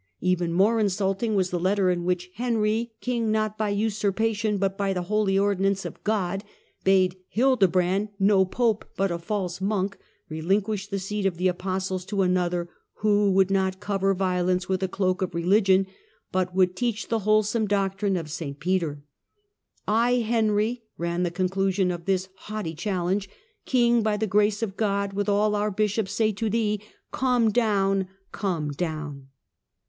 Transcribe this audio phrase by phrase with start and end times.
[0.21, 4.57] Even more insult ing was the letter in which" Henry, king not by usurpa tion,
[4.57, 6.43] but by the holy ordinance of God,"
[6.83, 12.23] bade" Hildebrand, no Pope, but a false monk," relinquish the seat of the Apostles to
[12.23, 12.67] another,
[13.01, 15.85] who would not cover violence with a cloak of religion,
[16.31, 19.03] but would teach the wholesome doctrine of St Peter."
[19.87, 23.29] I, Henry," ran the conclusion of this haughty challenge,"
[23.67, 26.81] king by the grace of God, with all our bishops, say to thee,
[27.11, 29.27] 'Come down, come down.'"